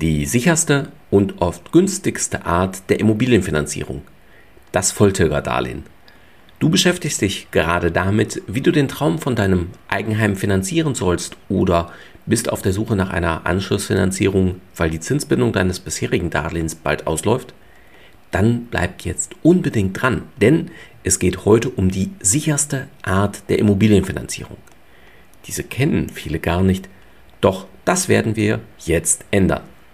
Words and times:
Die 0.00 0.26
sicherste 0.26 0.88
und 1.10 1.40
oft 1.40 1.70
günstigste 1.70 2.44
Art 2.44 2.90
der 2.90 2.98
Immobilienfinanzierung. 2.98 4.02
Das 4.72 4.90
Volltilgerdarlehen. 4.90 5.84
Du 6.58 6.68
beschäftigst 6.68 7.20
dich 7.20 7.50
gerade 7.52 7.92
damit, 7.92 8.42
wie 8.48 8.60
du 8.60 8.72
den 8.72 8.88
Traum 8.88 9.20
von 9.20 9.36
deinem 9.36 9.68
Eigenheim 9.86 10.34
finanzieren 10.34 10.96
sollst 10.96 11.36
oder 11.48 11.92
bist 12.26 12.50
auf 12.50 12.60
der 12.60 12.72
Suche 12.72 12.96
nach 12.96 13.10
einer 13.10 13.46
Anschlussfinanzierung, 13.46 14.60
weil 14.74 14.90
die 14.90 14.98
Zinsbindung 14.98 15.52
deines 15.52 15.78
bisherigen 15.78 16.30
Darlehens 16.30 16.74
bald 16.74 17.06
ausläuft? 17.06 17.54
Dann 18.32 18.66
bleib 18.66 19.02
jetzt 19.02 19.36
unbedingt 19.44 20.02
dran, 20.02 20.22
denn 20.40 20.72
es 21.04 21.20
geht 21.20 21.44
heute 21.44 21.70
um 21.70 21.88
die 21.90 22.10
sicherste 22.20 22.88
Art 23.02 23.48
der 23.48 23.60
Immobilienfinanzierung. 23.60 24.56
Diese 25.46 25.62
kennen 25.62 26.08
viele 26.08 26.40
gar 26.40 26.62
nicht, 26.62 26.88
doch 27.40 27.66
das 27.84 28.08
werden 28.08 28.34
wir 28.34 28.58
jetzt 28.78 29.24
ändern. 29.30 29.62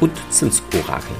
und 0.00 0.12
Zinsorakel. 0.30 1.16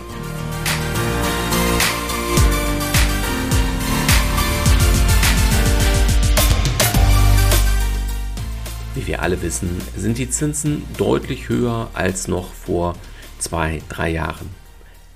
Wie 8.95 9.07
wir 9.07 9.23
alle 9.23 9.41
wissen, 9.43 9.81
sind 9.97 10.19
die 10.19 10.29
Zinsen 10.29 10.83
deutlich 10.97 11.49
höher 11.49 11.89
als 11.95 12.29
noch 12.29 12.53
vor 12.53 12.97
zwei, 13.39 13.81
drei 13.89 14.11
Jahren. 14.11 14.51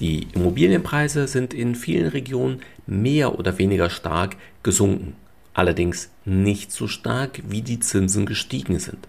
Die 0.01 0.29
Immobilienpreise 0.35 1.27
sind 1.29 1.55
in 1.55 1.75
vielen 1.75 2.09
Regionen 2.09 2.61
mehr 2.87 3.39
oder 3.39 3.59
weniger 3.59 3.91
stark 3.91 4.37
gesunken, 4.63 5.15
allerdings 5.55 6.11
nicht 6.25 6.73
so 6.73 6.89
stark, 6.89 7.43
wie 7.49 7.63
die 7.63 7.81
Zinsen 7.81 8.27
gestiegen 8.27 8.79
sind. 8.79 9.09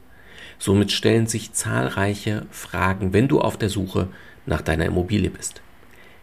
Somit 0.59 0.91
stellen 0.91 1.27
sich 1.27 1.53
zahlreiche 1.53 2.45
Fragen, 2.51 3.13
wenn 3.13 3.27
du 3.27 3.41
auf 3.41 3.57
der 3.57 3.69
Suche 3.69 4.07
nach 4.45 4.61
deiner 4.61 4.85
Immobilie 4.85 5.29
bist. 5.29 5.61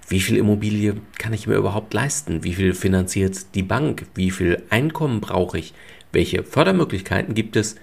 Wie 0.08 0.20
viel 0.20 0.36
Immobilie 0.36 0.96
kann 1.18 1.32
ich 1.32 1.46
mir 1.46 1.54
überhaupt 1.54 1.94
leisten? 1.94 2.42
Wie 2.42 2.54
viel 2.54 2.74
finanziert 2.74 3.54
die 3.54 3.62
Bank? 3.62 4.06
Wie 4.14 4.30
viel 4.32 4.62
Einkommen 4.68 5.20
brauche 5.20 5.58
ich? 5.58 5.72
Welche 6.10 6.42
Fördermöglichkeiten 6.42 7.34
gibt 7.34 7.54
es? 7.54 7.76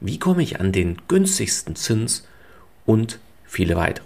Wie 0.00 0.18
komme 0.18 0.42
ich 0.42 0.60
an 0.60 0.72
den 0.72 0.98
günstigsten 1.08 1.76
Zins? 1.76 2.28
Und 2.84 3.18
viele 3.44 3.76
weitere. 3.76 4.04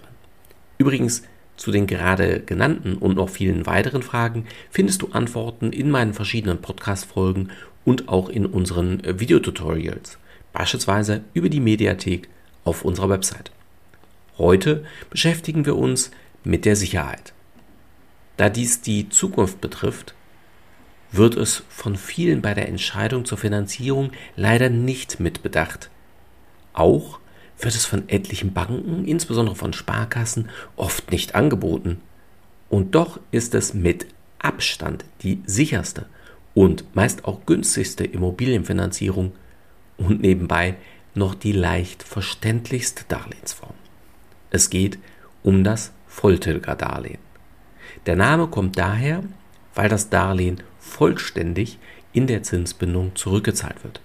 Übrigens, 0.77 1.23
zu 1.57 1.71
den 1.71 1.87
gerade 1.87 2.41
genannten 2.41 2.95
und 2.95 3.15
noch 3.15 3.29
vielen 3.29 3.65
weiteren 3.65 4.03
Fragen 4.03 4.45
findest 4.69 5.01
du 5.01 5.09
Antworten 5.11 5.71
in 5.71 5.89
meinen 5.89 6.13
verschiedenen 6.13 6.61
Podcast-Folgen 6.61 7.49
und 7.85 8.09
auch 8.09 8.29
in 8.29 8.45
unseren 8.45 9.01
Videotutorials, 9.03 10.17
beispielsweise 10.53 11.23
über 11.33 11.49
die 11.49 11.59
Mediathek 11.61 12.29
auf 12.63 12.83
unserer 12.83 13.09
Website. 13.09 13.51
Heute 14.37 14.83
beschäftigen 15.09 15.65
wir 15.65 15.77
uns 15.77 16.11
mit 16.43 16.65
der 16.65 16.75
Sicherheit. 16.75 17.33
Da 18.35 18.49
dies 18.49 18.81
die 18.81 19.07
Zukunft 19.07 19.61
betrifft, 19.61 20.13
wird 21.11 21.35
es 21.35 21.63
von 21.69 21.95
vielen 21.95 22.41
bei 22.41 22.53
der 22.53 22.67
Entscheidung 22.67 23.23
zur 23.23 23.37
Finanzierung 23.37 24.11
leider 24.35 24.69
nicht 24.69 25.21
mitbedacht. 25.21 25.89
Auch 26.73 27.19
wird 27.59 27.75
es 27.75 27.85
von 27.85 28.09
etlichen 28.09 28.51
Banken, 28.51 29.05
insbesondere 29.05 29.55
von 29.55 29.71
Sparkassen, 29.71 30.49
oft 30.75 31.11
nicht 31.11 31.35
angeboten. 31.35 32.01
Und 32.69 32.95
doch 32.95 33.19
ist 33.31 33.55
es 33.55 33.73
mit 33.73 34.07
Abstand 34.39 35.05
die 35.21 35.41
sicherste 35.45 36.07
und 36.53 36.93
meist 36.93 37.23
auch 37.23 37.45
günstigste 37.45 38.03
Immobilienfinanzierung 38.03 39.31
und 39.97 40.21
nebenbei 40.21 40.75
noch 41.13 41.35
die 41.35 41.53
leicht 41.53 42.03
verständlichste 42.03 43.05
Darlehensform. 43.07 43.74
Es 44.49 44.69
geht 44.69 44.97
um 45.43 45.63
das 45.63 45.91
Volltilgerdarlehen. 46.07 47.19
Der 48.05 48.15
Name 48.15 48.47
kommt 48.47 48.77
daher, 48.77 49.23
weil 49.73 49.89
das 49.89 50.09
Darlehen 50.09 50.61
vollständig 50.79 51.79
in 52.13 52.27
der 52.27 52.43
Zinsbindung 52.43 53.15
zurückgezahlt 53.15 53.83
wird. 53.83 53.99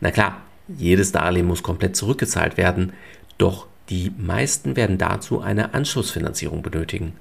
Na 0.00 0.10
klar, 0.10 0.42
jedes 0.68 1.12
Darlehen 1.12 1.46
muss 1.46 1.62
komplett 1.62 1.96
zurückgezahlt 1.96 2.56
werden, 2.56 2.92
doch 3.38 3.66
die 3.88 4.12
meisten 4.18 4.74
werden 4.74 4.98
dazu 4.98 5.40
eine 5.40 5.74
Anschlussfinanzierung 5.74 6.62
benötigen. 6.62 7.12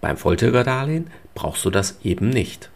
Beim 0.00 0.16
Volltilgerdarlehen 0.16 1.10
brauchst 1.34 1.64
du 1.64 1.70
das 1.70 1.98
eben 2.02 2.30
nicht. 2.30 2.70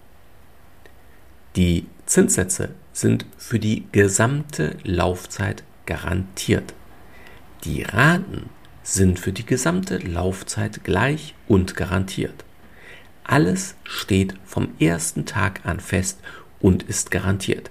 Die 1.56 1.86
Zinssätze 2.06 2.70
sind 2.92 3.24
für 3.38 3.58
die 3.58 3.84
gesamte 3.92 4.76
Laufzeit 4.84 5.62
garantiert. 5.86 6.74
Die 7.64 7.82
Raten 7.82 8.50
sind 8.82 9.18
für 9.18 9.32
die 9.32 9.46
gesamte 9.46 9.98
Laufzeit 9.98 10.84
gleich 10.84 11.34
und 11.48 11.76
garantiert. 11.76 12.44
Alles 13.24 13.76
steht 13.84 14.34
vom 14.44 14.68
ersten 14.80 15.26
Tag 15.26 15.60
an 15.64 15.80
fest 15.80 16.18
und 16.60 16.82
ist 16.82 17.10
garantiert. 17.10 17.70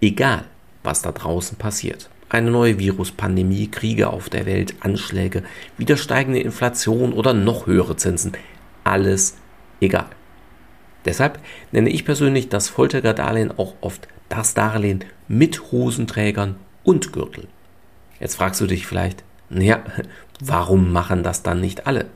Egal, 0.00 0.44
was 0.82 1.02
da 1.02 1.12
draußen 1.12 1.56
passiert. 1.58 2.10
Eine 2.28 2.50
neue 2.50 2.78
Viruspandemie, 2.78 3.68
Kriege 3.68 4.10
auf 4.10 4.28
der 4.28 4.46
Welt, 4.46 4.74
Anschläge, 4.80 5.42
wieder 5.76 5.96
steigende 5.96 6.40
Inflation 6.40 7.12
oder 7.12 7.34
noch 7.34 7.66
höhere 7.66 7.96
Zinsen. 7.96 8.32
Alles 8.84 9.36
egal. 9.80 10.06
Deshalb 11.04 11.40
nenne 11.72 11.90
ich 11.90 12.04
persönlich 12.04 12.48
das 12.48 12.68
Vollträgerdarlehen 12.68 13.56
auch 13.58 13.74
oft 13.80 14.08
das 14.28 14.54
Darlehen 14.54 15.04
mit 15.28 15.72
Hosenträgern 15.72 16.56
und 16.84 17.12
Gürtel. 17.12 17.48
Jetzt 18.20 18.36
fragst 18.36 18.60
du 18.60 18.66
dich 18.66 18.86
vielleicht, 18.86 19.24
naja, 19.50 19.82
warum 20.40 20.92
machen 20.92 21.22
das 21.22 21.42
dann 21.42 21.60
nicht 21.60 21.86
alle? 21.86 22.06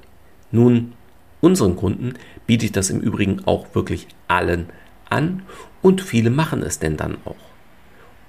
Nun, 0.50 0.92
unseren 1.40 1.76
Kunden 1.76 2.14
biete 2.46 2.64
ich 2.64 2.72
das 2.72 2.90
im 2.90 3.00
Übrigen 3.00 3.44
auch 3.44 3.74
wirklich 3.74 4.06
allen 4.28 4.70
an 5.10 5.42
und 5.82 6.00
viele 6.00 6.30
machen 6.30 6.62
es 6.62 6.78
denn 6.78 6.96
dann 6.96 7.18
auch. 7.24 7.36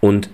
Und 0.02 0.30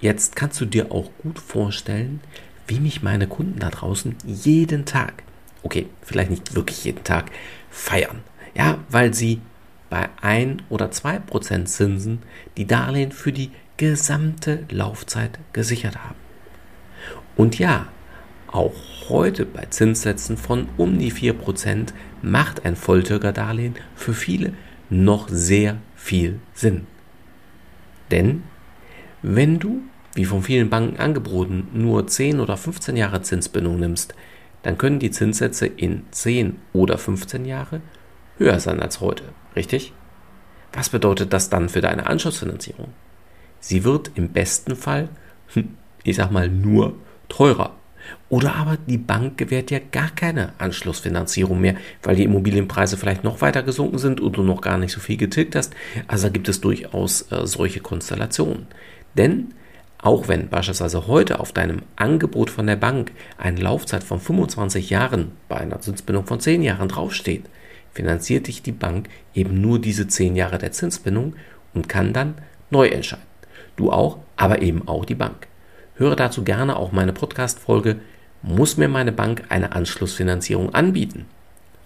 jetzt 0.00 0.36
kannst 0.36 0.60
du 0.60 0.66
dir 0.66 0.92
auch 0.92 1.10
gut 1.22 1.38
vorstellen, 1.38 2.20
wie 2.66 2.80
mich 2.80 3.02
meine 3.02 3.26
Kunden 3.26 3.58
da 3.60 3.70
draußen 3.70 4.16
jeden 4.24 4.84
Tag, 4.84 5.22
okay, 5.62 5.86
vielleicht 6.02 6.30
nicht 6.30 6.54
wirklich 6.54 6.84
jeden 6.84 7.04
Tag, 7.04 7.30
feiern. 7.70 8.20
Ja, 8.54 8.78
weil 8.88 9.14
sie 9.14 9.40
bei 9.88 10.08
1 10.20 10.62
oder 10.68 10.90
2 10.90 11.20
Prozent 11.20 11.68
Zinsen 11.68 12.22
die 12.56 12.66
Darlehen 12.66 13.12
für 13.12 13.32
die 13.32 13.50
gesamte 13.76 14.64
Laufzeit 14.70 15.38
gesichert 15.52 15.96
haben. 15.96 16.16
Und 17.36 17.58
ja, 17.58 17.86
auch 18.48 18.74
heute 19.08 19.46
bei 19.46 19.66
Zinssätzen 19.66 20.36
von 20.36 20.68
um 20.76 20.98
die 20.98 21.12
4% 21.12 21.88
macht 22.22 22.64
ein 22.64 22.76
Volltürgerdarlehen 22.76 23.74
für 23.94 24.14
viele 24.14 24.52
noch 24.88 25.28
sehr 25.28 25.78
viel 25.94 26.38
Sinn. 26.54 26.86
Denn 28.10 28.44
wenn 29.22 29.58
du, 29.58 29.82
wie 30.14 30.24
von 30.24 30.42
vielen 30.42 30.70
Banken 30.70 30.98
angeboten, 30.98 31.68
nur 31.72 32.06
10 32.06 32.40
oder 32.40 32.56
15 32.56 32.96
Jahre 32.96 33.22
Zinsbindung 33.22 33.78
nimmst, 33.78 34.14
dann 34.62 34.78
können 34.78 34.98
die 34.98 35.10
Zinssätze 35.10 35.66
in 35.66 36.04
10 36.10 36.56
oder 36.72 36.98
15 36.98 37.44
Jahre 37.44 37.80
höher 38.38 38.60
sein 38.60 38.80
als 38.80 39.00
heute, 39.00 39.24
richtig? 39.54 39.92
Was 40.72 40.90
bedeutet 40.90 41.32
das 41.32 41.50
dann 41.50 41.68
für 41.68 41.80
deine 41.80 42.06
Anschlussfinanzierung? 42.06 42.88
Sie 43.60 43.84
wird 43.84 44.12
im 44.14 44.30
besten 44.30 44.76
Fall, 44.76 45.08
ich 46.04 46.16
sag 46.16 46.30
mal, 46.30 46.48
nur 46.48 46.94
teurer. 47.28 47.74
Oder 48.28 48.56
aber 48.56 48.76
die 48.86 48.98
Bank 48.98 49.38
gewährt 49.38 49.70
ja 49.70 49.78
gar 49.92 50.10
keine 50.10 50.52
Anschlussfinanzierung 50.58 51.60
mehr, 51.60 51.76
weil 52.02 52.16
die 52.16 52.24
Immobilienpreise 52.24 52.96
vielleicht 52.96 53.24
noch 53.24 53.40
weiter 53.40 53.62
gesunken 53.62 53.98
sind 53.98 54.20
und 54.20 54.36
du 54.36 54.42
noch 54.42 54.60
gar 54.60 54.78
nicht 54.78 54.92
so 54.92 55.00
viel 55.00 55.16
getilgt 55.16 55.54
hast. 55.54 55.74
Also 56.08 56.30
gibt 56.30 56.48
es 56.48 56.60
durchaus 56.60 57.30
äh, 57.30 57.46
solche 57.46 57.80
Konstellationen. 57.80 58.66
Denn 59.16 59.54
auch 59.98 60.28
wenn 60.28 60.48
beispielsweise 60.48 61.06
heute 61.06 61.40
auf 61.40 61.52
deinem 61.52 61.82
Angebot 61.96 62.50
von 62.50 62.66
der 62.66 62.76
Bank 62.76 63.12
eine 63.38 63.60
Laufzeit 63.60 64.04
von 64.04 64.20
25 64.20 64.90
Jahren 64.90 65.32
bei 65.48 65.56
einer 65.56 65.80
Zinsbindung 65.80 66.26
von 66.26 66.40
10 66.40 66.62
Jahren 66.62 66.88
draufsteht, 66.88 67.44
finanziert 67.92 68.46
dich 68.46 68.62
die 68.62 68.72
Bank 68.72 69.08
eben 69.34 69.60
nur 69.60 69.80
diese 69.80 70.06
10 70.06 70.36
Jahre 70.36 70.58
der 70.58 70.72
Zinsbindung 70.72 71.34
und 71.74 71.88
kann 71.88 72.12
dann 72.12 72.34
neu 72.70 72.88
entscheiden. 72.88 73.24
Du 73.76 73.90
auch, 73.90 74.18
aber 74.36 74.62
eben 74.62 74.86
auch 74.86 75.04
die 75.04 75.14
Bank. 75.14 75.48
Höre 75.98 76.14
dazu 76.14 76.44
gerne 76.44 76.76
auch 76.76 76.92
meine 76.92 77.14
Podcast-Folge 77.14 77.96
Muss 78.42 78.76
mir 78.76 78.88
meine 78.88 79.12
Bank 79.12 79.44
eine 79.48 79.72
Anschlussfinanzierung 79.72 80.74
anbieten? 80.74 81.24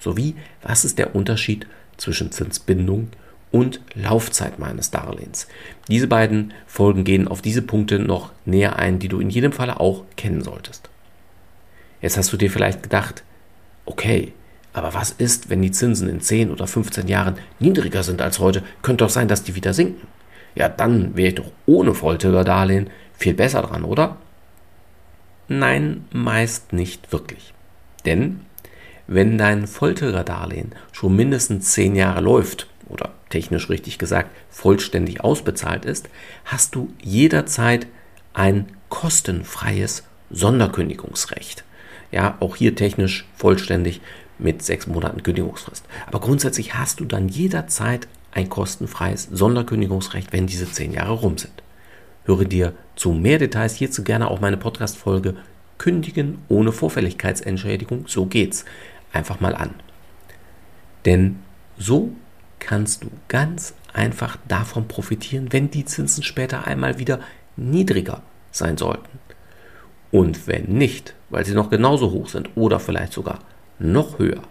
Sowie, 0.01 0.35
was 0.63 0.85
ist 0.85 0.99
der 0.99 1.15
Unterschied 1.15 1.67
zwischen 1.97 2.33
Zinsbindung 2.33 3.09
und 3.53 3.81
Laufzeit 3.95 4.59
meines 4.59 4.91
Darlehens. 4.91 5.47
Diese 5.89 6.09
beiden 6.09 6.53
Folgen 6.67 7.05
gehen 7.05 7.29
auf 7.29 7.41
diese 7.41 7.63
Punkte 7.63 7.99
noch 7.99 8.33
näher 8.45 8.77
ein, 8.81 8.99
die 8.99 9.09
du 9.09 9.21
in 9.21 9.31
jedem 9.31 9.53
Falle 9.53 9.79
auch 9.79 10.05
kennen 10.17 10.43
solltest. 10.43 10.89
Jetzt 12.03 12.17
hast 12.17 12.33
du 12.33 12.37
dir 12.37 12.51
vielleicht 12.51 12.83
gedacht, 12.83 13.23
okay, 13.87 14.33
aber 14.73 14.95
was 14.95 15.11
ist, 15.11 15.51
wenn 15.51 15.63
die 15.63 15.73
Zinsen 15.73 16.09
in 16.09 16.21
10 16.21 16.51
oder 16.51 16.67
15 16.67 17.09
Jahren 17.09 17.37
niedriger 17.59 18.03
sind 18.03 18.23
als 18.23 18.39
heute? 18.39 18.63
Könnte 18.83 19.05
doch 19.05 19.11
sein, 19.11 19.29
dass 19.29 19.43
die 19.43 19.55
wieder 19.55 19.75
sinken. 19.75 20.07
Ja, 20.55 20.69
dann 20.69 21.17
wäre 21.17 21.29
ich 21.29 21.35
doch 21.37 21.51
ohne 21.67 21.95
Volltilger-Darlehen 21.95 22.91
viel 23.21 23.35
besser 23.35 23.63
dran, 23.63 23.85
oder? 23.85 24.17
Nein, 25.47 26.07
meist 26.13 26.73
nicht 26.73 27.13
wirklich. 27.13 27.53
Denn 28.07 28.41
wenn 29.07 29.37
dein 29.37 29.67
Volltilger-Darlehen 29.67 30.75
schon 30.93 31.17
mindestens 31.17 31.73
10 31.73 31.97
Jahre 31.97 32.21
läuft 32.21 32.67
oder 32.89 33.11
technisch 33.29 33.69
richtig 33.69 33.99
gesagt 33.99 34.31
vollständig 34.49 35.23
ausbezahlt 35.23 35.85
ist, 35.85 36.09
hast 36.45 36.75
du 36.75 36.93
jederzeit 37.03 37.87
ein 38.33 38.67
kostenfreies 38.89 40.05
Sonderkündigungsrecht. 40.31 41.65
Ja, 42.13 42.37
auch 42.41 42.57
hier 42.57 42.75
technisch 42.75 43.27
vollständig 43.37 44.01
mit 44.39 44.63
sechs 44.63 44.87
Monaten 44.87 45.23
Kündigungsfrist. 45.23 45.85
Aber 46.07 46.21
grundsätzlich 46.21 46.75
hast 46.75 47.01
du 47.01 47.05
dann 47.05 47.29
jederzeit 47.29 48.09
ein 48.33 48.49
kostenfreies 48.49 49.29
Sonderkündigungsrecht, 49.31 50.33
wenn 50.33 50.47
diese 50.47 50.71
zehn 50.71 50.93
Jahre 50.93 51.13
rum 51.13 51.37
sind. 51.37 51.63
Höre 52.25 52.45
dir 52.45 52.73
zu 53.01 53.13
mehr 53.13 53.39
Details 53.39 53.77
hierzu 53.77 54.05
gerne 54.05 54.31
auch 54.31 54.43
meine 54.43 54.59
Podcast-Folge 54.59 55.35
Kündigen 55.79 56.37
ohne 56.51 56.71
Vorfälligkeitsentschädigung. 56.71 58.05
So 58.07 58.27
geht's. 58.27 58.67
Einfach 59.11 59.41
mal 59.41 59.55
an. 59.55 59.71
Denn 61.07 61.39
so 61.79 62.11
kannst 62.59 63.03
du 63.03 63.11
ganz 63.29 63.73
einfach 63.95 64.37
davon 64.49 64.87
profitieren, 64.87 65.51
wenn 65.51 65.71
die 65.71 65.87
Zinsen 65.87 66.23
später 66.23 66.67
einmal 66.67 66.99
wieder 66.99 67.21
niedriger 67.57 68.21
sein 68.51 68.77
sollten. 68.77 69.19
Und 70.11 70.47
wenn 70.47 70.65
nicht, 70.65 71.15
weil 71.31 71.47
sie 71.47 71.55
noch 71.55 71.71
genauso 71.71 72.11
hoch 72.11 72.29
sind 72.29 72.51
oder 72.55 72.81
vielleicht 72.81 73.15
sogar 73.15 73.39
noch 73.79 74.19
höher, 74.19 74.43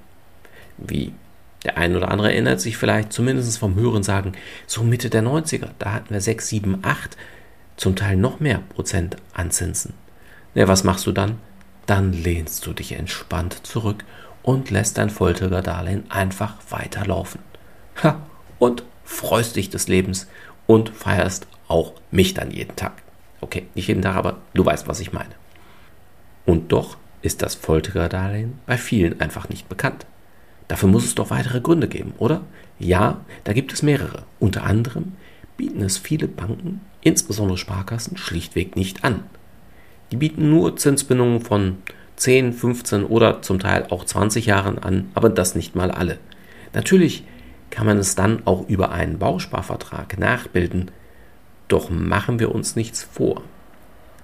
wie 0.80 1.14
der 1.64 1.78
ein 1.78 1.96
oder 1.96 2.10
andere 2.10 2.32
erinnert 2.32 2.62
sich 2.62 2.78
vielleicht 2.78 3.14
zumindest 3.14 3.60
vom 3.60 3.76
Hören 3.76 4.02
sagen, 4.02 4.32
so 4.66 4.82
Mitte 4.82 5.12
der 5.12 5.22
90er, 5.22 5.68
da 5.78 5.94
hatten 5.94 6.16
wir 6.16 6.22
6, 6.22 6.48
7, 6.48 6.80
8, 6.82 7.16
zum 7.80 7.96
Teil 7.96 8.18
noch 8.18 8.42
mehr 8.42 8.62
Prozent 8.76 9.16
an 9.34 9.52
Zinsen. 9.52 9.94
Ja, 10.54 10.68
was 10.68 10.84
machst 10.84 11.08
du 11.08 11.14
dann? 11.14 11.40
Dann 11.86 12.12
lehnst 12.12 12.66
du 12.66 12.74
dich 12.74 12.92
entspannt 12.92 13.66
zurück 13.66 14.04
und 14.44 14.70
lässt 14.70 14.98
dein 14.98 15.10
Volltilger-Darlehen 15.10 16.04
einfach 16.12 16.58
weiterlaufen. 16.70 17.40
Ha, 18.04 18.20
und 18.60 18.84
freust 19.06 19.56
dich 19.56 19.70
des 19.70 19.88
Lebens 19.88 20.28
und 20.68 20.90
feierst 20.90 21.48
auch 21.70 21.94
mich 22.12 22.34
dann 22.34 22.52
jeden 22.52 22.76
Tag. 22.76 23.02
Okay, 23.40 23.68
nicht 23.76 23.88
jeden 23.88 24.02
Tag, 24.02 24.18
aber 24.18 24.40
du 24.54 24.66
weißt, 24.66 24.90
was 24.90 25.00
ich 25.00 25.14
meine. 25.14 25.36
Und 26.46 26.74
doch 26.74 26.98
ist 27.22 27.42
das 27.42 27.56
Foltererdarlehen 27.56 28.60
bei 28.66 28.78
vielen 28.78 29.22
einfach 29.22 29.48
nicht 29.48 29.70
bekannt. 29.70 30.06
Dafür 30.68 30.90
muss 30.90 31.06
es 31.06 31.16
doch 31.16 31.30
weitere 31.30 31.62
Gründe 31.62 31.88
geben, 31.88 32.14
oder? 32.18 32.42
Ja, 32.78 33.22
da 33.46 33.54
gibt 33.54 33.72
es 33.72 33.84
mehrere. 33.84 34.24
Unter 34.40 34.64
anderem 34.64 35.14
bieten 35.60 35.82
es 35.82 35.98
viele 35.98 36.30
Banken, 36.30 36.80
insbesondere 37.02 37.58
Sparkassen, 37.58 38.16
schlichtweg 38.16 38.78
nicht 38.78 39.04
an. 39.04 39.26
Die 40.10 40.16
bieten 40.16 40.50
nur 40.50 40.78
Zinsbindungen 40.78 41.42
von 41.42 41.80
10, 42.16 42.54
15 42.54 43.04
oder 43.04 43.42
zum 43.42 43.60
Teil 43.60 43.86
auch 43.90 44.06
20 44.06 44.46
Jahren 44.46 44.80
an, 44.80 45.10
aber 45.16 45.30
das 45.30 45.56
nicht 45.56 45.76
mal 45.76 45.92
alle. 45.92 46.18
Natürlich 46.74 47.26
kann 47.72 47.86
man 47.86 47.98
es 47.98 48.16
dann 48.16 48.48
auch 48.48 48.70
über 48.70 48.92
einen 48.92 49.20
Bausparvertrag 49.20 50.18
nachbilden. 50.18 50.92
Doch 51.68 51.90
machen 51.90 52.40
wir 52.40 52.56
uns 52.56 52.78
nichts 52.78 53.04
vor. 53.04 53.42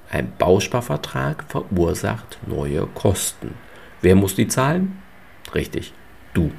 Ein 0.09 0.31
Bausparvertrag 0.37 1.43
verursacht 1.49 2.39
neue 2.47 2.87
Kosten. 2.87 3.55
Wer 4.01 4.15
muss 4.15 4.35
die 4.35 4.47
zahlen? 4.47 4.99
Richtig, 5.53 5.91
du. 6.33 6.51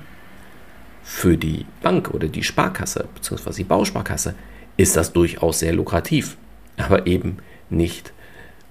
Für 1.03 1.39
die 1.39 1.65
Bank 1.83 2.11
oder 2.13 2.29
die 2.29 2.43
Sparkasse 2.43 3.09
bzw. 3.15 3.53
die 3.53 3.65
Bausparkasse 3.65 4.35
ist 4.77 4.97
das 4.97 5.13
durchaus 5.13 5.61
sehr 5.61 5.73
lukrativ, 5.73 6.37
aber 6.77 7.07
eben 7.07 7.39
nicht 7.71 8.13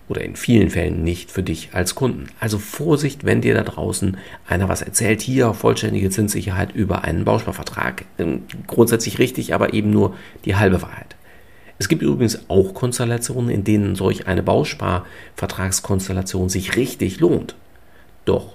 oder 0.08 0.22
in 0.22 0.36
vielen 0.36 0.70
Fällen 0.70 1.04
nicht 1.04 1.32
für 1.32 1.42
dich 1.42 1.70
als 1.74 1.96
Kunden. 1.96 2.28
Also 2.40 2.60
Vorsicht, 2.60 3.26
wenn 3.26 3.42
dir 3.42 3.56
da 3.56 3.64
draußen 3.64 4.18
einer 4.48 4.70
was 4.70 4.84
erzählt, 4.84 5.22
hier 5.22 5.56
vollständige 5.56 6.12
Zinssicherheit 6.12 6.76
über 6.76 7.04
einen 7.04 7.26
Bausparvertrag. 7.26 8.06
Ähm, 8.20 8.44
grundsätzlich 8.68 9.18
richtig, 9.18 9.56
aber 9.56 9.74
eben 9.74 9.90
nur 9.90 10.16
die 10.46 10.56
halbe 10.56 10.84
Wahrheit. 10.84 11.16
Es 11.78 11.90
gibt 11.90 12.04
übrigens 12.04 12.50
auch 12.50 12.74
Konstellationen, 12.74 13.50
in 13.50 13.64
denen 13.64 13.96
solch 13.96 14.28
eine 14.28 14.44
Bausparvertragskonstellation 14.44 16.50
sich 16.50 16.76
richtig 16.76 17.20
lohnt. 17.20 17.56
Doch 18.26 18.54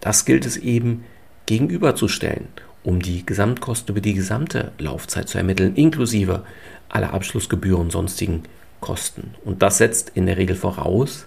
das 0.00 0.26
gilt 0.26 0.46
es 0.46 0.58
eben 0.58 1.04
gegenüberzustellen, 1.46 2.48
um 2.84 3.00
die 3.00 3.26
Gesamtkosten 3.26 3.92
über 3.92 4.00
die 4.00 4.14
gesamte 4.14 4.72
Laufzeit 4.78 5.28
zu 5.28 5.38
ermitteln, 5.38 5.74
inklusive 5.74 6.44
aller 6.88 7.12
Abschlussgebühren 7.12 7.82
und 7.82 7.90
sonstigen 7.90 8.44
Kosten. 8.80 9.34
Und 9.44 9.62
das 9.62 9.78
setzt 9.78 10.12
in 10.14 10.26
der 10.26 10.36
Regel 10.36 10.54
voraus, 10.54 11.26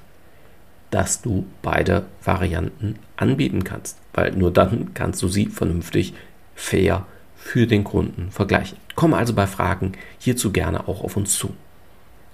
dass 0.92 1.22
du 1.22 1.46
beide 1.62 2.06
Varianten 2.24 2.98
anbieten 3.18 3.64
kannst, 3.64 3.98
weil 4.14 4.32
nur 4.32 4.54
dann 4.54 4.94
kannst 4.94 5.22
du 5.22 5.28
sie 5.28 5.48
vernünftig, 5.48 6.14
fair 6.56 7.06
für 7.36 7.68
den 7.68 7.84
Kunden 7.84 8.32
vergleichen. 8.32 8.78
Komme 8.96 9.18
also 9.18 9.34
bei 9.34 9.48
Fragen 9.48 9.94
hierzu 10.20 10.52
gerne 10.52 10.88
auch 10.88 11.04
auf 11.04 11.18
uns 11.18 11.34
zu. 11.34 11.54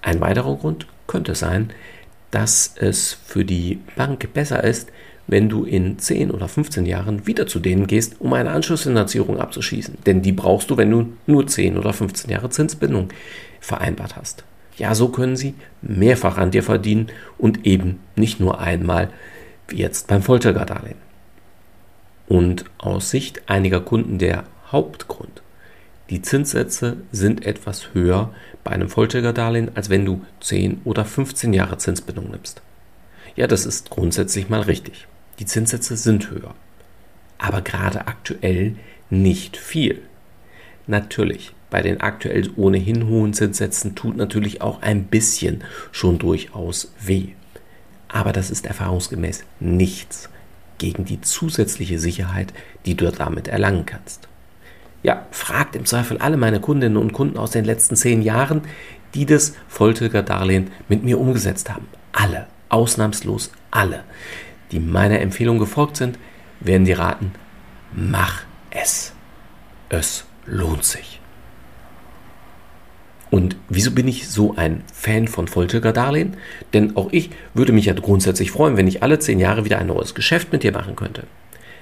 Ein 0.02 0.22
weiterer 0.22 0.56
Grund 0.56 0.88
könnte 1.08 1.34
sein, 1.34 1.72
dass 2.32 2.74
es 2.76 3.14
für 3.14 3.46
die 3.46 3.80
Bank 3.96 4.34
besser 4.34 4.64
ist, 4.64 4.92
wenn 5.28 5.50
du 5.50 5.64
in 5.64 5.98
10 6.00 6.32
oder 6.32 6.48
15 6.48 6.86
Jahren 6.86 7.26
wieder 7.26 7.48
zu 7.48 7.60
denen 7.60 7.88
gehst, 7.88 8.20
um 8.20 8.34
eine 8.34 8.52
Anschlussfinanzierung 8.52 9.40
abzuschließen. 9.40 9.98
Denn 10.06 10.22
die 10.22 10.32
brauchst 10.32 10.70
du, 10.70 10.78
wenn 10.78 10.92
du 10.92 11.14
nur 11.28 11.48
10 11.48 11.78
oder 11.78 11.94
15 11.94 12.30
Jahre 12.30 12.50
Zinsbindung 12.50 13.10
vereinbart 13.60 14.16
hast. 14.16 14.44
Ja, 14.78 14.96
so 14.96 15.10
können 15.10 15.36
sie 15.36 15.54
mehrfach 15.82 16.38
an 16.38 16.52
dir 16.52 16.64
verdienen 16.64 17.08
und 17.38 17.66
eben 17.66 18.00
nicht 18.16 18.40
nur 18.40 18.60
einmal, 18.60 19.10
wie 19.68 19.78
jetzt 19.78 20.08
beim 20.08 20.22
Volltilgerdarlehen. 20.22 20.98
Und 22.28 22.66
aus 22.78 23.10
Sicht 23.10 23.44
einiger 23.48 23.82
Kunden 23.82 24.18
der 24.18 24.46
Hauptgrund. 24.72 25.42
Die 26.10 26.22
Zinssätze 26.22 26.98
sind 27.12 27.46
etwas 27.46 27.94
höher 27.94 28.34
bei 28.64 28.72
einem 28.72 28.90
Volltilgerdarlehen, 28.90 29.76
als 29.76 29.90
wenn 29.90 30.06
du 30.06 30.22
10 30.42 30.82
oder 30.84 31.06
15 31.06 31.54
Jahre 31.54 31.78
Zinsbindung 31.78 32.32
nimmst. 32.32 32.62
Ja, 33.36 33.48
das 33.48 33.66
ist 33.66 33.90
grundsätzlich 33.90 34.50
mal 34.50 34.62
richtig. 34.62 35.08
Die 35.40 35.46
Zinssätze 35.46 35.98
sind 35.98 36.30
höher. 36.30 36.54
Aber 37.38 37.62
gerade 37.62 38.08
aktuell 38.08 38.76
nicht 39.10 39.58
viel. 39.58 40.02
Natürlich, 40.88 41.54
bei 41.70 41.82
den 41.82 42.02
aktuell 42.02 42.50
ohnehin 42.56 43.08
hohen 43.08 43.34
Zinssätzen 43.34 43.96
tut 43.96 44.16
natürlich 44.18 44.62
auch 44.62 44.82
ein 44.82 45.06
bisschen 45.06 45.64
schon 45.92 46.20
durchaus 46.20 46.94
weh. 47.00 47.30
Aber 48.08 48.32
das 48.32 48.52
ist 48.52 48.66
erfahrungsgemäß 48.66 49.44
nichts 49.60 50.30
gegen 50.78 51.06
die 51.06 51.22
zusätzliche 51.22 52.00
Sicherheit, 52.00 52.54
die 52.86 52.96
du 52.96 53.12
damit 53.12 53.48
erlangen 53.48 53.86
kannst. 53.86 54.28
Ja, 55.02 55.26
fragt 55.32 55.76
im 55.76 55.86
Zweifel 55.86 56.18
alle 56.20 56.38
meine 56.38 56.60
Kundinnen 56.60 56.98
und 56.98 57.14
Kunden 57.14 57.38
aus 57.38 57.52
den 57.52 57.66
letzten 57.66 57.96
zehn 57.96 58.22
Jahren, 58.22 58.62
die 59.14 59.26
das 59.26 59.54
Volltilger-Darlehen 59.68 60.72
mit 60.88 61.04
mir 61.04 61.20
umgesetzt 61.20 61.70
haben. 61.70 61.88
Alle, 62.12 62.48
ausnahmslos 62.70 63.52
alle, 63.72 64.04
die 64.74 64.80
meiner 64.80 65.20
Empfehlung 65.20 65.60
gefolgt 65.60 65.98
sind, 65.98 66.18
werden 66.60 66.86
dir 66.86 67.00
raten, 67.00 67.32
mach 67.94 68.44
es. 68.72 69.14
Es 69.90 70.26
lohnt 70.46 70.84
sich. 70.84 71.22
Und 73.30 73.56
wieso 73.70 73.92
bin 73.92 74.08
ich 74.08 74.28
so 74.30 74.56
ein 74.56 74.84
Fan 74.94 75.28
von 75.28 75.48
Volltilger-Darlehen? 75.48 76.38
Denn 76.74 76.96
auch 76.96 77.10
ich 77.12 77.30
würde 77.54 77.72
mich 77.72 77.86
ja 77.86 77.94
grundsätzlich 77.94 78.52
freuen, 78.52 78.78
wenn 78.78 78.88
ich 78.88 79.02
alle 79.02 79.20
zehn 79.20 79.40
Jahre 79.40 79.66
wieder 79.66 79.80
ein 79.80 79.88
neues 79.88 80.14
Geschäft 80.14 80.52
mit 80.52 80.64
dir 80.64 80.72
machen 80.72 80.96
könnte. 80.96 81.24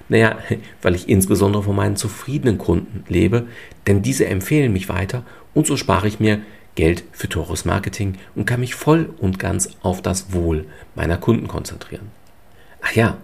Naja, 0.07 0.37
weil 0.81 0.95
ich 0.95 1.09
insbesondere 1.09 1.63
von 1.63 1.75
meinen 1.75 1.95
zufriedenen 1.95 2.57
Kunden 2.57 3.03
lebe, 3.07 3.47
denn 3.87 4.01
diese 4.01 4.27
empfehlen 4.27 4.73
mich 4.73 4.89
weiter 4.89 5.23
und 5.53 5.67
so 5.67 5.77
spare 5.77 6.07
ich 6.07 6.19
mir 6.19 6.41
Geld 6.75 7.03
für 7.11 7.27
teures 7.27 7.65
Marketing 7.65 8.15
und 8.35 8.45
kann 8.45 8.61
mich 8.61 8.75
voll 8.75 9.13
und 9.17 9.39
ganz 9.39 9.69
auf 9.81 10.01
das 10.01 10.33
Wohl 10.33 10.65
meiner 10.95 11.17
Kunden 11.17 11.47
konzentrieren. 11.47 12.20
Ach 12.91 12.95
ja, 12.95 13.17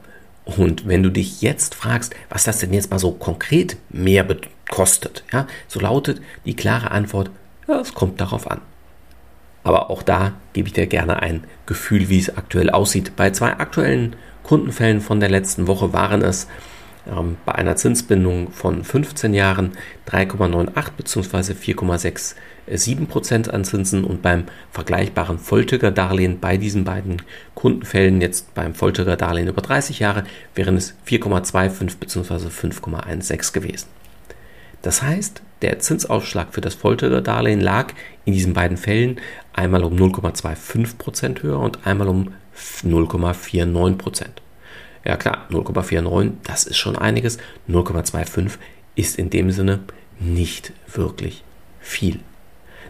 und 0.46 0.88
wenn 0.88 1.04
du 1.04 1.12
dich 1.12 1.42
jetzt 1.42 1.76
fragst, 1.76 2.16
was 2.30 2.46
das 2.46 2.60
denn 2.60 2.72
jetzt 2.72 2.90
mal 2.90 3.00
so 3.00 3.12
konkret 3.12 3.76
mehr 3.90 4.26
kostet, 4.70 5.26
ja, 5.34 5.46
so 5.68 5.82
lautet 5.82 6.22
die 6.46 6.56
klare 6.56 6.92
Antwort 6.92 7.32
ja, 7.68 7.82
es 7.82 7.94
kommt 7.94 8.22
darauf 8.22 8.50
an. 8.50 8.62
Aber 9.66 9.90
auch 9.90 10.04
da 10.04 10.32
gebe 10.54 10.70
ich 10.70 10.74
dir 10.74 10.88
gerne 10.88 11.22
ein 11.22 11.44
Gefühl, 11.66 12.08
wie 12.08 12.20
es 12.20 12.38
aktuell 12.38 12.70
aussieht. 12.70 13.18
Bei 13.18 13.32
zwei 13.32 13.58
aktuellen 13.58 14.16
Kundenfällen 14.44 15.02
von 15.02 15.20
der 15.20 15.28
letzten 15.28 15.68
Woche 15.68 15.92
waren 15.92 16.22
es 16.22 16.48
ähm, 17.08 17.38
bei 17.46 17.54
einer 17.56 17.76
Zinsbindung 17.76 18.52
von 18.52 18.84
15 18.84 19.34
Jahren 19.34 19.72
3,98 20.10 20.92
bzw. 20.98 21.54
4,67 21.54 23.06
Prozent 23.08 23.54
an 23.54 23.64
Zinsen 23.64 24.04
und 24.04 24.22
beim 24.22 24.46
vergleichbaren 24.72 25.40
Volltrigger-Darlehen 25.40 26.40
bei 26.40 26.58
diesen 26.58 26.84
beiden 26.84 27.22
Kundenfällen, 27.56 28.22
jetzt 28.22 28.54
beim 28.54 28.74
Volltrigger-Darlehen 28.74 29.48
über 29.48 29.62
30 29.62 30.00
Jahre, 30.00 30.24
wären 30.56 30.78
es 30.78 30.96
4,25 31.08 31.98
bzw. 32.00 32.48
5,16 32.48 33.54
gewesen. 33.54 33.88
Das 34.82 35.02
heißt, 35.02 35.42
der 35.62 35.80
Zinsaufschlag 35.80 36.54
für 36.54 36.62
das 36.62 36.76
Volltrigger-Darlehen 36.76 37.62
lag 37.62 37.94
in 38.26 38.34
diesen 38.34 38.54
beiden 38.54 38.78
Fällen 38.78 39.20
einmal 39.54 39.84
um 39.84 39.96
0,25 39.96 40.98
Prozent 40.98 41.44
höher 41.44 41.60
und 41.60 41.86
einmal 41.88 42.08
um 42.08 42.34
0,49 42.84 43.98
Prozent. 43.98 44.42
Ja 45.08 45.16
klar, 45.16 45.48
0,49, 45.50 46.32
das 46.44 46.66
ist 46.66 46.76
schon 46.76 46.98
einiges. 46.98 47.38
0,25 47.70 48.58
ist 48.96 49.18
in 49.18 49.30
dem 49.30 49.52
Sinne 49.52 49.80
nicht 50.20 50.74
wirklich 50.94 51.46
viel. 51.80 52.20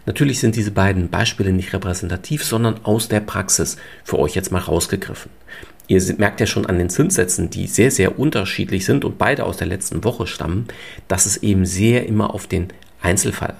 Natürlich 0.07 0.39
sind 0.39 0.55
diese 0.55 0.71
beiden 0.71 1.09
Beispiele 1.09 1.53
nicht 1.53 1.73
repräsentativ, 1.73 2.43
sondern 2.43 2.83
aus 2.85 3.07
der 3.07 3.19
Praxis 3.19 3.77
für 4.03 4.17
euch 4.17 4.33
jetzt 4.33 4.51
mal 4.51 4.57
rausgegriffen. 4.57 5.29
Ihr 5.85 6.01
merkt 6.17 6.39
ja 6.39 6.47
schon 6.47 6.65
an 6.65 6.79
den 6.79 6.89
Zinssätzen, 6.89 7.51
die 7.51 7.67
sehr, 7.67 7.91
sehr 7.91 8.17
unterschiedlich 8.17 8.83
sind 8.85 9.05
und 9.05 9.19
beide 9.19 9.43
aus 9.43 9.57
der 9.57 9.67
letzten 9.67 10.03
Woche 10.03 10.25
stammen, 10.25 10.65
dass 11.07 11.27
es 11.27 11.37
eben 11.43 11.67
sehr 11.67 12.07
immer 12.07 12.33
auf 12.33 12.47
den 12.47 12.69
Einzelfall 12.99 13.53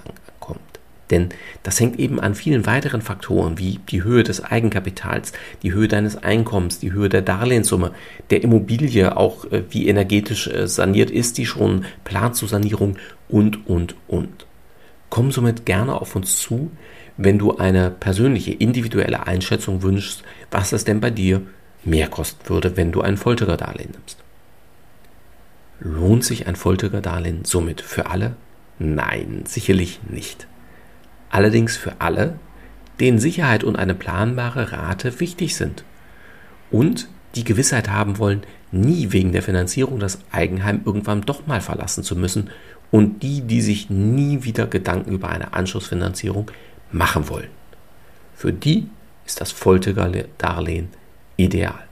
denn 1.10 1.30
das 1.62 1.80
hängt 1.80 1.98
eben 1.98 2.20
an 2.20 2.34
vielen 2.34 2.66
weiteren 2.66 3.02
Faktoren 3.02 3.58
wie 3.58 3.80
die 3.88 4.02
Höhe 4.04 4.22
des 4.22 4.44
Eigenkapitals, 4.44 5.32
die 5.62 5.72
Höhe 5.72 5.88
deines 5.88 6.16
Einkommens, 6.16 6.78
die 6.78 6.92
Höhe 6.92 7.08
der 7.08 7.22
Darlehenssumme, 7.22 7.92
der 8.30 8.42
Immobilie, 8.42 9.16
auch 9.16 9.44
äh, 9.46 9.62
wie 9.70 9.88
energetisch 9.88 10.48
äh, 10.48 10.68
saniert 10.68 11.10
ist 11.10 11.38
die 11.38 11.46
schon, 11.46 11.84
Plan 12.04 12.34
zur 12.34 12.48
Sanierung 12.48 12.96
und, 13.28 13.66
und, 13.66 13.94
und. 14.06 14.46
Komm 15.10 15.32
somit 15.32 15.64
gerne 15.64 16.00
auf 16.00 16.14
uns 16.14 16.38
zu, 16.38 16.70
wenn 17.16 17.38
du 17.38 17.56
eine 17.56 17.90
persönliche, 17.90 18.52
individuelle 18.52 19.26
Einschätzung 19.26 19.82
wünschst, 19.82 20.22
was 20.50 20.72
es 20.72 20.84
denn 20.84 21.00
bei 21.00 21.10
dir 21.10 21.42
mehr 21.84 22.08
kosten 22.08 22.48
würde, 22.48 22.76
wenn 22.76 22.92
du 22.92 23.00
ein 23.00 23.16
Volltrigger-Darlehen 23.16 23.92
nimmst. 23.92 24.18
Lohnt 25.80 26.24
sich 26.24 26.46
ein 26.46 26.56
Volltrigger-Darlehen 26.56 27.44
somit 27.44 27.80
für 27.80 28.06
alle? 28.06 28.36
Nein, 28.78 29.44
sicherlich 29.46 30.00
nicht 30.08 30.46
allerdings 31.30 31.76
für 31.76 32.00
alle, 32.00 32.38
denen 33.00 33.18
Sicherheit 33.18 33.64
und 33.64 33.76
eine 33.76 33.94
planbare 33.94 34.72
Rate 34.72 35.20
wichtig 35.20 35.56
sind 35.56 35.84
und 36.70 37.08
die 37.34 37.44
Gewissheit 37.44 37.88
haben 37.88 38.18
wollen, 38.18 38.42
nie 38.72 39.12
wegen 39.12 39.32
der 39.32 39.42
Finanzierung 39.42 39.98
das 39.98 40.18
Eigenheim 40.32 40.82
irgendwann 40.84 41.22
doch 41.22 41.46
mal 41.46 41.60
verlassen 41.60 42.02
zu 42.02 42.16
müssen 42.16 42.50
und 42.90 43.22
die, 43.22 43.42
die 43.42 43.60
sich 43.60 43.90
nie 43.90 44.44
wieder 44.44 44.66
Gedanken 44.66 45.12
über 45.12 45.28
eine 45.28 45.52
Anschlussfinanzierung 45.52 46.50
machen 46.90 47.28
wollen. 47.28 47.48
Für 48.34 48.52
die 48.52 48.88
ist 49.26 49.40
das 49.40 49.52
Folteger-Darlehen 49.52 50.88
ideal. 51.36 51.84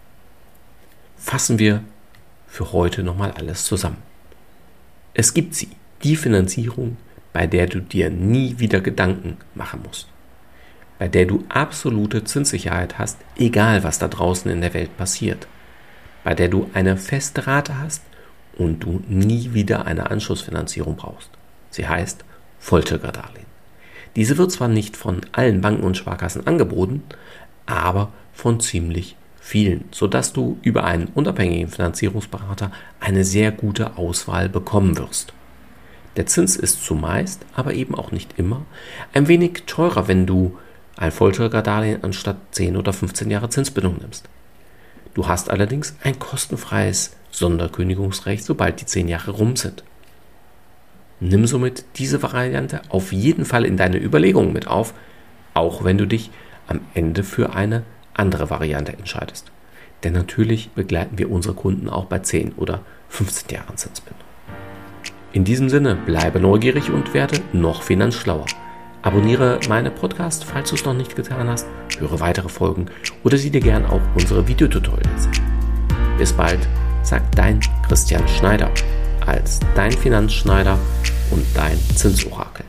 Fassen 1.16 1.58
wir 1.58 1.82
für 2.46 2.72
heute 2.72 3.02
nochmal 3.02 3.32
alles 3.32 3.64
zusammen. 3.64 3.98
Es 5.12 5.34
gibt 5.34 5.54
sie, 5.54 5.68
die 6.02 6.16
Finanzierung, 6.16 6.96
bei 7.36 7.46
der 7.46 7.66
du 7.66 7.80
dir 7.80 8.08
nie 8.08 8.58
wieder 8.60 8.80
Gedanken 8.80 9.36
machen 9.54 9.82
musst, 9.86 10.08
bei 10.98 11.06
der 11.06 11.26
du 11.26 11.44
absolute 11.50 12.24
Zinssicherheit 12.24 12.98
hast, 12.98 13.18
egal 13.36 13.84
was 13.84 13.98
da 13.98 14.08
draußen 14.08 14.50
in 14.50 14.62
der 14.62 14.72
Welt 14.72 14.96
passiert, 14.96 15.46
bei 16.24 16.34
der 16.34 16.48
du 16.48 16.70
eine 16.72 16.96
feste 16.96 17.46
Rate 17.46 17.78
hast 17.78 18.00
und 18.56 18.82
du 18.82 19.02
nie 19.06 19.52
wieder 19.52 19.84
eine 19.84 20.10
Anschlussfinanzierung 20.10 20.96
brauchst. 20.96 21.28
Sie 21.68 21.86
heißt 21.86 22.24
Volltriggerdarlehen. 22.58 23.44
Diese 24.16 24.38
wird 24.38 24.50
zwar 24.50 24.68
nicht 24.68 24.96
von 24.96 25.20
allen 25.32 25.60
Banken 25.60 25.84
und 25.84 25.98
Sparkassen 25.98 26.46
angeboten, 26.46 27.02
aber 27.66 28.14
von 28.32 28.60
ziemlich 28.60 29.14
vielen, 29.38 29.84
sodass 29.90 30.32
du 30.32 30.56
über 30.62 30.84
einen 30.84 31.08
unabhängigen 31.08 31.68
Finanzierungsberater 31.68 32.72
eine 32.98 33.26
sehr 33.26 33.52
gute 33.52 33.98
Auswahl 33.98 34.48
bekommen 34.48 34.96
wirst. 34.96 35.34
Der 36.16 36.26
Zins 36.26 36.56
ist 36.56 36.82
zumeist, 36.84 37.44
aber 37.54 37.74
eben 37.74 37.94
auch 37.94 38.10
nicht 38.10 38.38
immer, 38.38 38.64
ein 39.12 39.28
wenig 39.28 39.64
teurer, 39.66 40.08
wenn 40.08 40.26
du 40.26 40.56
ein 40.96 41.12
Vollträgerdarlehen 41.12 42.02
anstatt 42.04 42.36
10 42.52 42.76
oder 42.76 42.92
15 42.92 43.30
Jahre 43.30 43.50
Zinsbindung 43.50 43.98
nimmst. 43.98 44.28
Du 45.14 45.28
hast 45.28 45.50
allerdings 45.50 45.94
ein 46.02 46.18
kostenfreies 46.18 47.16
Sonderkündigungsrecht, 47.30 48.44
sobald 48.44 48.80
die 48.80 48.86
10 48.86 49.08
Jahre 49.08 49.32
rum 49.32 49.56
sind. 49.56 49.84
Nimm 51.20 51.46
somit 51.46 51.84
diese 51.96 52.22
Variante 52.22 52.82
auf 52.88 53.12
jeden 53.12 53.44
Fall 53.44 53.64
in 53.64 53.76
deine 53.76 53.98
Überlegungen 53.98 54.52
mit 54.52 54.66
auf, 54.68 54.94
auch 55.54 55.84
wenn 55.84 55.98
du 55.98 56.06
dich 56.06 56.30
am 56.66 56.80
Ende 56.94 57.22
für 57.22 57.54
eine 57.54 57.84
andere 58.14 58.50
Variante 58.50 58.92
entscheidest. 58.92 59.50
Denn 60.02 60.12
natürlich 60.12 60.70
begleiten 60.70 61.18
wir 61.18 61.30
unsere 61.30 61.54
Kunden 61.54 61.88
auch 61.88 62.06
bei 62.06 62.18
10 62.18 62.52
oder 62.54 62.82
15 63.08 63.54
Jahren 63.54 63.76
Zinsbindung. 63.76 64.25
In 65.36 65.44
diesem 65.44 65.68
Sinne, 65.68 65.96
bleibe 65.96 66.40
neugierig 66.40 66.90
und 66.90 67.12
werde 67.12 67.42
noch 67.52 67.82
finanzschlauer. 67.82 68.46
Abonniere 69.02 69.60
meine 69.68 69.90
Podcast, 69.90 70.46
falls 70.46 70.70
du 70.70 70.76
es 70.76 70.86
noch 70.86 70.94
nicht 70.94 71.14
getan 71.14 71.46
hast, 71.46 71.66
höre 71.98 72.20
weitere 72.20 72.48
Folgen 72.48 72.86
oder 73.22 73.36
sieh 73.36 73.50
dir 73.50 73.60
gern 73.60 73.84
auch 73.84 74.00
unsere 74.14 74.48
Videotutorials 74.48 75.26
an. 75.26 76.16
Bis 76.16 76.32
bald, 76.32 76.66
sagt 77.02 77.36
dein 77.36 77.60
Christian 77.86 78.26
Schneider 78.26 78.70
als 79.26 79.60
dein 79.74 79.92
Finanzschneider 79.92 80.78
und 81.30 81.44
dein 81.54 81.78
Zinsorakel. 81.94 82.64